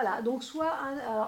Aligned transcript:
Voilà, 0.00 0.22
donc 0.22 0.44
soit 0.44 0.74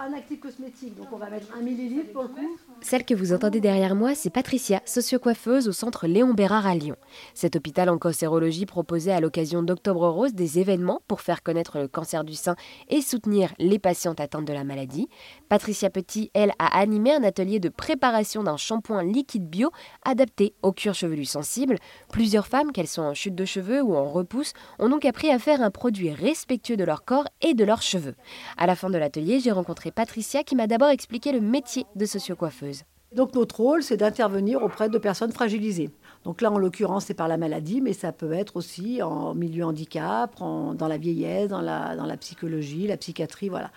un, 0.00 0.14
actif 0.14 0.40
cosmétique, 0.40 0.94
donc 0.94 1.08
on 1.12 1.18
va 1.18 1.28
mettre 1.28 1.48
un 1.54 1.60
millilitre 1.60 2.14
pour 2.14 2.22
le 2.22 2.28
coup. 2.28 2.56
Celle 2.80 3.04
que 3.04 3.12
vous 3.12 3.34
entendez 3.34 3.60
derrière 3.60 3.94
moi, 3.94 4.14
c'est 4.14 4.30
Patricia, 4.30 4.80
socio-coiffeuse 4.86 5.68
au 5.68 5.72
centre 5.72 6.06
Léon 6.06 6.32
Bérard 6.32 6.66
à 6.66 6.74
Lyon. 6.74 6.96
Cet 7.34 7.56
hôpital 7.56 7.90
en 7.90 7.98
cancérologie 7.98 8.64
proposait 8.64 9.12
à 9.12 9.20
l'occasion 9.20 9.62
d'Octobre 9.62 10.08
Rose 10.08 10.32
des 10.32 10.60
événements 10.60 11.02
pour 11.08 11.20
faire 11.20 11.42
connaître 11.42 11.78
le 11.78 11.88
cancer 11.88 12.24
du 12.24 12.32
sein 12.32 12.56
et 12.88 13.02
soutenir 13.02 13.52
les 13.58 13.78
patientes 13.78 14.18
atteintes 14.18 14.46
de 14.46 14.54
la 14.54 14.64
maladie. 14.64 15.10
Patricia 15.50 15.90
Petit, 15.90 16.30
elle, 16.32 16.52
a 16.58 16.78
animé 16.78 17.12
un 17.12 17.22
atelier 17.22 17.60
de 17.60 17.68
préparation 17.68 18.44
d'un 18.44 18.56
shampoing 18.56 19.02
liquide 19.02 19.46
bio 19.46 19.72
adapté 20.06 20.54
aux 20.62 20.72
cuirs 20.72 20.94
chevelus 20.94 21.26
sensibles. 21.26 21.76
Plusieurs 22.10 22.46
femmes, 22.46 22.72
qu'elles 22.72 22.88
soient 22.88 23.04
en 23.04 23.14
chute 23.14 23.34
de 23.34 23.44
cheveux 23.44 23.82
ou 23.82 23.94
en 23.94 24.10
repousse, 24.10 24.54
ont 24.78 24.88
donc 24.88 25.04
appris 25.04 25.30
à 25.30 25.38
faire 25.38 25.60
un 25.60 25.70
produit 25.70 26.12
respectueux 26.12 26.78
de 26.78 26.84
leur 26.84 27.04
corps 27.04 27.28
et 27.42 27.52
de 27.52 27.64
leurs 27.64 27.82
cheveux. 27.82 28.14
À 28.56 28.66
la 28.66 28.76
fin 28.76 28.88
de 28.88 28.98
l'atelier, 28.98 29.40
j'ai 29.40 29.50
rencontré 29.50 29.90
Patricia 29.90 30.44
qui 30.44 30.54
m'a 30.54 30.66
d'abord 30.66 30.88
expliqué 30.88 31.32
le 31.32 31.40
métier 31.40 31.86
de 31.96 32.06
socio-coiffeuse. 32.06 32.82
Donc 33.14 33.34
notre 33.34 33.60
rôle, 33.60 33.82
c'est 33.82 33.96
d'intervenir 33.96 34.62
auprès 34.62 34.88
de 34.88 34.98
personnes 34.98 35.32
fragilisées. 35.32 35.90
Donc 36.24 36.40
là, 36.40 36.50
en 36.50 36.58
l'occurrence, 36.58 37.06
c'est 37.06 37.14
par 37.14 37.28
la 37.28 37.36
maladie, 37.36 37.80
mais 37.80 37.92
ça 37.92 38.10
peut 38.10 38.32
être 38.32 38.56
aussi 38.56 39.02
en 39.02 39.34
milieu 39.34 39.64
handicap, 39.64 40.36
dans 40.40 40.88
la 40.88 40.98
vieillesse, 40.98 41.48
dans 41.48 41.60
la, 41.60 41.94
dans 41.94 42.06
la 42.06 42.16
psychologie, 42.16 42.88
la 42.88 42.96
psychiatrie, 42.96 43.48
voilà. 43.48 43.70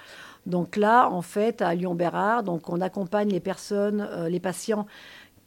Donc 0.48 0.76
là, 0.76 1.10
en 1.10 1.22
fait, 1.22 1.62
à 1.62 1.76
Lyon-Bérard, 1.76 2.44
donc 2.44 2.70
on 2.70 2.82
accompagne 2.82 3.30
les 3.30 3.42
personnes, 3.42 4.08
euh, 4.12 4.30
les 4.30 4.40
patients 4.40 4.88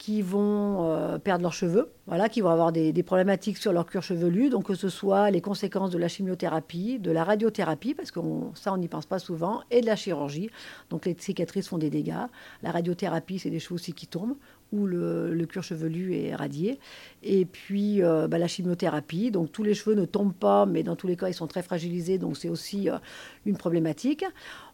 qui 0.00 0.22
vont 0.22 0.90
euh, 0.90 1.18
perdre 1.18 1.42
leurs 1.42 1.52
cheveux, 1.52 1.92
voilà, 2.06 2.30
qui 2.30 2.40
vont 2.40 2.48
avoir 2.48 2.72
des, 2.72 3.02
problématiques 3.02 3.58
sur 3.58 3.70
leur 3.70 3.84
cuir 3.84 4.02
chevelu, 4.02 4.48
donc 4.48 4.64
que 4.64 4.74
ce 4.74 4.88
soit 4.88 5.30
les 5.30 5.42
conséquences 5.42 5.90
de 5.90 5.98
la 5.98 6.08
chimiothérapie, 6.08 6.98
de 6.98 7.10
la 7.10 7.22
radiothérapie, 7.22 7.92
parce 7.92 8.10
que 8.10 8.18
ça 8.54 8.72
on 8.72 8.78
n'y 8.78 8.88
pense 8.88 9.04
pas 9.04 9.18
souvent, 9.18 9.60
et 9.70 9.82
de 9.82 9.86
la 9.86 9.96
chirurgie. 9.96 10.48
Donc 10.88 11.04
les 11.04 11.14
cicatrices 11.18 11.68
font 11.68 11.76
des 11.76 11.90
dégâts. 11.90 12.24
La 12.62 12.70
radiothérapie, 12.70 13.38
c'est 13.38 13.50
des 13.50 13.60
choses 13.60 13.74
aussi 13.74 13.92
qui 13.92 14.06
tombent 14.06 14.36
où 14.72 14.86
le, 14.86 15.44
cuir 15.46 15.62
chevelu 15.62 16.14
est 16.14 16.34
radié. 16.34 16.78
Et 17.22 17.44
puis 17.44 18.02
euh, 18.02 18.28
bah, 18.28 18.38
la 18.38 18.46
chimiothérapie, 18.46 19.30
donc 19.30 19.52
tous 19.52 19.62
les 19.62 19.74
cheveux 19.74 19.94
ne 19.94 20.04
tombent 20.04 20.34
pas, 20.34 20.66
mais 20.66 20.82
dans 20.82 20.96
tous 20.96 21.06
les 21.06 21.16
cas, 21.16 21.28
ils 21.28 21.34
sont 21.34 21.46
très 21.46 21.62
fragilisés, 21.62 22.18
donc 22.18 22.36
c'est 22.36 22.48
aussi 22.48 22.88
euh, 22.88 22.98
une 23.46 23.56
problématique. 23.56 24.24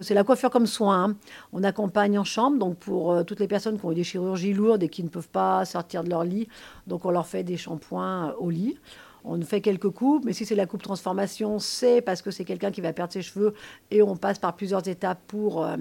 C'est 0.00 0.14
la 0.14 0.24
coiffure 0.24 0.50
comme 0.50 0.66
soin. 0.66 1.04
Hein. 1.04 1.16
On 1.52 1.62
accompagne 1.64 2.18
en 2.18 2.24
chambre, 2.24 2.58
donc 2.58 2.76
pour 2.76 3.12
euh, 3.12 3.22
toutes 3.24 3.40
les 3.40 3.48
personnes 3.48 3.78
qui 3.78 3.84
ont 3.84 3.92
eu 3.92 3.96
des 3.96 4.04
chirurgies 4.04 4.52
lourdes 4.52 4.82
et 4.82 4.88
qui 4.88 5.02
ne 5.02 5.08
peuvent 5.08 5.28
pas 5.28 5.64
sortir 5.64 6.04
de 6.04 6.10
leur 6.10 6.24
lit, 6.24 6.48
donc 6.86 7.04
on 7.04 7.10
leur 7.10 7.26
fait 7.26 7.42
des 7.42 7.56
shampoings 7.56 8.34
au 8.38 8.50
lit 8.50 8.78
on 9.26 9.40
fait 9.42 9.60
quelques 9.60 9.90
coupes, 9.90 10.24
mais 10.24 10.32
si 10.32 10.46
c'est 10.46 10.54
la 10.54 10.66
coupe 10.66 10.82
transformation, 10.82 11.58
c'est 11.58 12.00
parce 12.00 12.22
que 12.22 12.30
c'est 12.30 12.44
quelqu'un 12.44 12.70
qui 12.70 12.80
va 12.80 12.92
perdre 12.92 13.12
ses 13.12 13.22
cheveux 13.22 13.54
et 13.90 14.00
on 14.00 14.16
passe 14.16 14.38
par 14.38 14.54
plusieurs 14.54 14.86
étapes 14.88 15.20
pour 15.26 15.64
euh, 15.64 15.76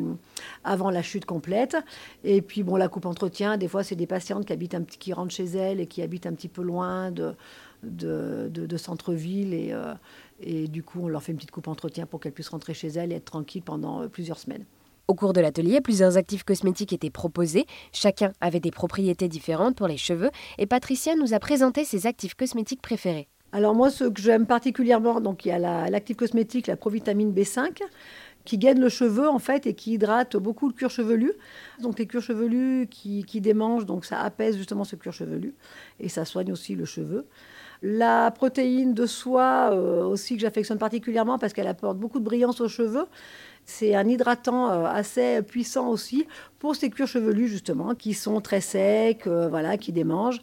avant 0.63 0.89
la 0.89 1.02
chute 1.02 1.25
complète. 1.25 1.77
Et 2.23 2.41
puis 2.41 2.63
bon, 2.63 2.75
la 2.75 2.87
coupe 2.87 3.05
entretien, 3.05 3.57
des 3.57 3.67
fois 3.67 3.83
c'est 3.83 3.95
des 3.95 4.07
patientes 4.07 4.45
qui 4.45 4.53
habitent 4.53 4.97
qui 4.97 5.13
rentrent 5.13 5.33
chez 5.33 5.45
elles 5.45 5.79
et 5.79 5.85
qui 5.85 6.02
habitent 6.02 6.25
un 6.25 6.33
petit 6.33 6.49
peu 6.49 6.63
loin 6.63 7.11
de 7.11 7.35
de, 7.83 8.77
centre-ville 8.77 9.53
et, 9.53 9.69
euh, 9.71 9.93
et 10.41 10.67
du 10.67 10.81
coup 10.81 11.02
on 11.03 11.07
leur 11.07 11.21
fait 11.21 11.31
une 11.31 11.37
petite 11.37 11.52
coupe 11.52 11.67
entretien 11.67 12.07
pour 12.07 12.19
qu'elles 12.19 12.31
puissent 12.31 12.49
rentrer 12.49 12.73
chez 12.73 12.87
elles 12.87 13.11
et 13.11 13.15
être 13.15 13.25
tranquilles 13.25 13.61
pendant 13.61 14.02
euh, 14.02 14.07
plusieurs 14.07 14.39
semaines. 14.39 14.65
Au 15.07 15.13
cours 15.13 15.33
de 15.33 15.41
l'atelier, 15.41 15.81
plusieurs 15.81 16.17
actifs 16.17 16.43
cosmétiques 16.43 16.91
étaient 16.91 17.11
proposés. 17.11 17.67
Chacun 17.91 18.33
avait 18.41 18.59
des 18.59 18.71
propriétés 18.71 19.27
différentes 19.27 19.75
pour 19.75 19.87
les 19.87 19.97
cheveux 19.97 20.31
et 20.57 20.65
Patricia 20.65 21.15
nous 21.15 21.35
a 21.35 21.39
présenté 21.39 21.85
ses 21.85 22.07
actifs 22.07 22.33
cosmétiques 22.33 22.81
préférés. 22.81 23.27
Alors 23.56 23.73
moi, 23.73 23.89
ce 23.89 24.03
que 24.03 24.22
j'aime 24.22 24.45
particulièrement, 24.45 25.22
donc 25.22 25.45
il 25.45 25.48
y 25.48 25.52
a 25.53 25.89
l'actif 25.89 26.17
cosmétique, 26.17 26.67
la 26.67 26.75
provitamine 26.75 27.31
B5, 27.31 27.80
qui 28.44 28.58
gaine 28.58 28.81
le 28.81 28.89
cheveu 28.89 29.30
en 29.30 29.39
fait 29.39 29.66
et 29.66 29.73
qui 29.73 29.94
hydrate 29.94 30.36
beaucoup 30.36 30.67
le 30.67 30.73
cuir 30.73 30.89
chevelu. 30.89 31.31
Donc 31.81 31.98
les 31.98 32.06
cuirs 32.06 32.22
chevelus 32.22 32.88
qui, 32.92 33.23
qui 33.23 33.39
démangent, 33.39 33.86
donc 33.86 34.03
ça 34.03 34.20
apaise 34.20 34.58
justement 34.58 34.83
ce 34.83 34.98
cuir 34.98 35.14
chevelu 35.14 35.53
et 36.02 36.09
ça 36.09 36.26
soigne 36.26 36.52
aussi 36.52 36.76
le 36.76 36.83
cheveu. 36.83 37.27
La 37.82 38.30
protéine 38.30 38.94
de 38.94 39.05
soie 39.05 39.70
euh, 39.71 40.04
aussi 40.04 40.36
que 40.36 40.42
j'affectionne 40.42 40.77
particulièrement 40.77 41.39
parce 41.39 41.54
qu'elle 41.54 41.67
apporte 41.67 41.98
beaucoup 41.98 42.20
de 42.20 42.26
brillance 42.26 42.60
aux 42.60 42.67
cheveux. 42.67 43.05
C'est 43.65 43.95
un 43.95 44.08
hydratant 44.08 44.70
euh, 44.70 44.86
assez 44.86 45.42
puissant 45.42 45.89
aussi 45.89 46.27
pour 46.59 46.76
ces 46.76 46.92
cuirs 46.92 47.08
chevelus 47.08 47.48
justement 47.48 47.95
qui 47.95 48.14
sont 48.14 48.39
très 48.39 48.61
secs, 48.61 49.26
euh, 49.26 49.48
voilà, 49.49 49.77
qui 49.77 49.92
démangent. 49.92 50.42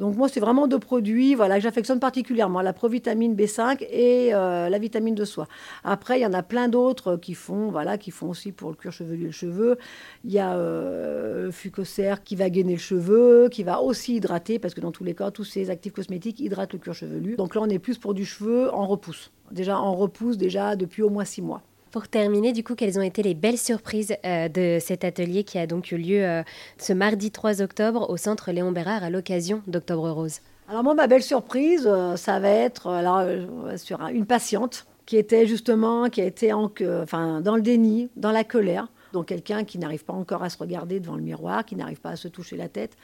Donc 0.00 0.16
moi 0.16 0.28
c'est 0.28 0.40
vraiment 0.40 0.66
deux 0.66 0.80
produits 0.80 1.36
voilà 1.36 1.54
que 1.56 1.62
j'affectionne 1.62 2.00
particulièrement 2.00 2.62
la 2.62 2.72
provitamine 2.72 3.36
B5 3.36 3.86
et 3.88 4.34
euh, 4.34 4.68
la 4.68 4.78
vitamine 4.78 5.14
de 5.14 5.24
soie. 5.24 5.46
Après 5.84 6.18
il 6.18 6.22
y 6.22 6.26
en 6.26 6.32
a 6.32 6.42
plein 6.42 6.68
d'autres 6.68 7.14
qui 7.16 7.34
font 7.34 7.70
voilà 7.70 7.96
qui 7.96 8.10
font 8.10 8.28
aussi 8.28 8.50
pour 8.50 8.70
le 8.70 8.74
cuir 8.74 8.90
chevelu 8.90 9.22
et 9.22 9.26
le 9.26 9.30
cheveu. 9.30 9.78
Il 10.24 10.32
y 10.32 10.40
a 10.40 10.58
fucocer 11.52 12.14
qui 12.24 12.34
va 12.34 12.50
gainer 12.50 12.72
le 12.72 12.78
cheveu, 12.80 13.48
qui 13.52 13.62
va 13.62 13.82
aussi 13.82 14.16
hydrater 14.16 14.58
parce 14.58 14.74
que 14.74 14.80
dans 14.80 14.90
tous 14.90 15.04
les 15.04 15.14
cas 15.14 15.30
tous 15.30 15.44
ces 15.44 15.70
actifs 15.70 15.92
cosmétiques 15.92 16.40
hydratent 16.40 16.72
le 16.72 16.80
cuir 16.80 16.94
chevelu. 16.94 17.36
Donc 17.36 17.54
là 17.54 17.60
on 17.62 17.68
est 17.68 17.78
plus 17.78 17.98
pour 17.98 18.14
du 18.14 18.24
cheveu 18.24 18.74
en 18.74 18.88
repousse. 18.88 19.30
Déjà 19.52 19.78
en 19.78 19.94
repousse 19.94 20.36
déjà 20.38 20.74
depuis 20.74 21.02
au 21.02 21.10
moins 21.10 21.24
six 21.24 21.40
mois. 21.40 21.62
Pour 21.94 22.08
terminer, 22.08 22.52
du 22.52 22.64
coup, 22.64 22.74
quelles 22.74 22.98
ont 22.98 23.02
été 23.02 23.22
les 23.22 23.34
belles 23.34 23.56
surprises 23.56 24.16
euh, 24.24 24.48
de 24.48 24.78
cet 24.80 25.04
atelier 25.04 25.44
qui 25.44 25.58
a 25.58 25.68
donc 25.68 25.92
eu 25.92 25.96
lieu 25.96 26.24
euh, 26.24 26.42
ce 26.76 26.92
mardi 26.92 27.30
3 27.30 27.62
octobre 27.62 28.10
au 28.10 28.16
centre 28.16 28.50
Léon 28.50 28.72
Bérard 28.72 29.04
à 29.04 29.10
l'occasion 29.10 29.62
d'Octobre 29.68 30.10
Rose? 30.10 30.40
Alors 30.68 30.82
moi, 30.82 30.94
ma 30.94 31.06
belle 31.06 31.22
surprise, 31.22 31.86
euh, 31.86 32.16
ça 32.16 32.40
va 32.40 32.48
être 32.48 32.88
alors, 32.88 33.24
sur 33.76 34.00
une 34.08 34.26
patiente 34.26 34.86
qui 35.06 35.16
était 35.16 35.46
justement, 35.46 36.10
qui 36.10 36.20
a 36.20 36.24
été 36.24 36.52
en, 36.52 36.68
enfin, 37.00 37.40
dans 37.40 37.54
le 37.54 37.62
déni, 37.62 38.08
dans 38.16 38.32
la 38.32 38.42
colère. 38.42 38.88
Donc 39.12 39.26
quelqu'un 39.26 39.62
qui 39.62 39.78
n'arrive 39.78 40.04
pas 40.04 40.14
encore 40.14 40.42
à 40.42 40.50
se 40.50 40.58
regarder 40.58 40.98
devant 40.98 41.14
le 41.14 41.22
miroir, 41.22 41.64
qui 41.64 41.76
n'arrive 41.76 42.00
pas 42.00 42.10
à 42.10 42.16
se 42.16 42.26
toucher 42.26 42.56
la 42.56 42.68
tête. 42.68 42.96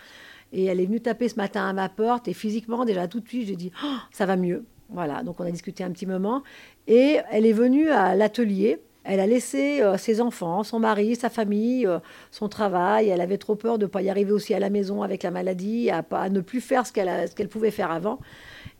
Et 0.52 0.64
elle 0.64 0.80
est 0.80 0.86
venue 0.86 1.00
taper 1.00 1.28
ce 1.28 1.36
matin 1.36 1.68
à 1.68 1.72
ma 1.72 1.88
porte 1.88 2.26
et 2.26 2.34
physiquement, 2.34 2.84
déjà 2.84 3.06
tout 3.06 3.20
de 3.20 3.28
suite, 3.28 3.46
j'ai 3.46 3.54
dit, 3.54 3.70
oh, 3.84 3.98
ça 4.10 4.26
va 4.26 4.34
mieux. 4.34 4.64
Voilà, 4.92 5.22
donc 5.22 5.40
on 5.40 5.44
a 5.44 5.50
discuté 5.50 5.84
un 5.84 5.90
petit 5.90 6.06
moment. 6.06 6.42
Et 6.86 7.18
elle 7.30 7.46
est 7.46 7.52
venue 7.52 7.90
à 7.90 8.14
l'atelier. 8.14 8.80
Elle 9.02 9.20
a 9.20 9.26
laissé 9.26 9.80
euh, 9.80 9.96
ses 9.96 10.20
enfants, 10.20 10.62
son 10.62 10.78
mari, 10.78 11.16
sa 11.16 11.30
famille, 11.30 11.86
euh, 11.86 12.00
son 12.30 12.48
travail. 12.48 13.08
Elle 13.08 13.22
avait 13.22 13.38
trop 13.38 13.54
peur 13.54 13.78
de 13.78 13.86
ne 13.86 13.90
pas 13.90 14.02
y 14.02 14.10
arriver 14.10 14.32
aussi 14.32 14.52
à 14.52 14.58
la 14.58 14.68
maison 14.68 15.02
avec 15.02 15.22
la 15.22 15.30
maladie, 15.30 15.90
à, 15.90 16.28
ne 16.28 16.40
plus 16.40 16.60
faire 16.60 16.86
ce 16.86 16.92
qu'elle 16.92 17.48
pouvait 17.48 17.70
faire 17.70 17.90
avant. 17.90 18.18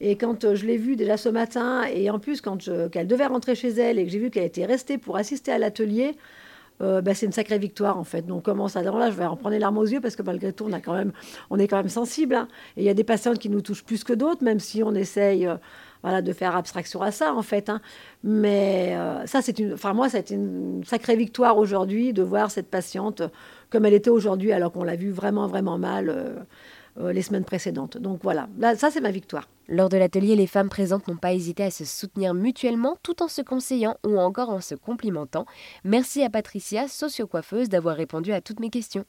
Et 0.01 0.17
quand 0.17 0.45
euh, 0.45 0.55
je 0.55 0.67
l'ai 0.67 0.77
vue 0.77 0.97
déjà 0.97 1.17
ce 1.17 1.31
matin, 1.31 1.85
et 1.85 2.11
en 2.11 2.19
plus 2.19 2.43
quand 2.43 2.69
qu'elle 2.91 3.07
devait 3.07 3.27
rentrer 3.27 3.55
chez 3.55 3.71
elle 3.71 3.99
et 3.99 4.05
que 4.05 4.11
j'ai 4.11 4.19
vu 4.19 4.31
qu'elle 4.31 4.45
était 4.45 4.67
restée 4.67 4.99
pour 4.99 5.17
assister 5.17 5.53
à 5.53 5.59
l'atelier, 5.59 6.17
bah, 6.81 7.15
c'est 7.15 7.27
une 7.27 7.33
sacrée 7.33 7.59
victoire 7.59 7.99
en 7.99 8.05
fait. 8.05 8.23
Donc 8.23 8.39
on 8.39 8.41
commence 8.41 8.77
à 8.77 8.83
là, 8.83 9.11
je 9.11 9.17
vais 9.17 9.27
en 9.27 9.37
prendre 9.37 9.53
les 9.53 9.59
larmes 9.59 9.79
aux 9.79 9.87
yeux 9.87 10.01
parce 10.01 10.17
que 10.17 10.23
malgré 10.23 10.53
tout, 10.53 10.65
on, 10.69 10.73
a 10.73 10.81
quand 10.81 10.95
même, 10.95 11.13
on 11.51 11.59
est 11.59 11.69
quand 11.69 11.77
même 11.77 11.89
sensible. 11.89 12.35
Hein. 12.35 12.49
Et 12.77 12.83
il 12.83 12.85
y 12.85 12.89
a 12.89 12.95
des 12.95 13.05
patientes 13.05 13.39
qui 13.39 13.51
nous 13.51 13.61
touchent 13.61 13.85
plus 13.85 14.05
que 14.05 14.13
d'autres, 14.13 14.43
même 14.43 14.61
si 14.61 14.83
on 14.83 14.95
essaye 14.95 15.49
voilà, 16.03 16.23
de 16.23 16.33
faire 16.33 16.57
abstraction 16.57 17.03
à 17.03 17.11
ça, 17.11 17.35
en 17.35 17.43
fait. 17.43 17.69
Hein. 17.69 17.81
Mais 18.25 18.95
euh, 18.97 19.27
ça, 19.27 19.43
c'est 19.43 19.59
une, 19.59 19.75
enfin, 19.75 19.93
moi, 19.93 20.09
c'est 20.09 20.31
une 20.31 20.83
sacrée 20.85 21.17
victoire 21.17 21.59
aujourd'hui 21.59 22.13
de 22.13 22.23
voir 22.23 22.51
cette 22.51 22.69
patiente 22.69 23.23
comme 23.71 23.87
elle 23.87 23.95
était 23.95 24.11
aujourd'hui, 24.11 24.53
alors 24.53 24.73
qu'on 24.73 24.83
l'a 24.83 24.97
vue 24.97 25.11
vraiment, 25.11 25.47
vraiment 25.47 25.79
mal 25.79 26.09
euh, 26.09 26.35
euh, 27.01 27.13
les 27.13 27.23
semaines 27.23 27.45
précédentes. 27.45 27.99
Donc 27.99 28.21
voilà, 28.23 28.49
là, 28.59 28.77
ça, 28.77 28.91
c'est 28.91 29.01
ma 29.01 29.11
victoire. 29.11 29.49
Lors 29.69 29.89
de 29.89 29.97
l'atelier, 29.97 30.37
les 30.37 30.47
femmes 30.47 30.69
présentes 30.69 31.07
n'ont 31.09 31.17
pas 31.17 31.33
hésité 31.33 31.63
à 31.63 31.71
se 31.71 31.85
soutenir 31.85 32.35
mutuellement 32.35 32.97
tout 33.03 33.23
en 33.23 33.29
se 33.29 33.43
conseillant 33.43 33.97
ou 34.07 34.19
encore 34.19 34.51
en 34.51 34.61
se 34.61 34.75
complimentant. 34.75 35.47
Merci 35.85 36.23
à 36.23 36.31
Patricia, 36.31 36.89
socio-coiffeuse, 36.89 37.69
d'avoir 37.69 37.97
répondu 37.97 38.33
à 38.33 38.41
toutes 38.41 38.61
mes 38.61 38.71
questions. 38.71 39.05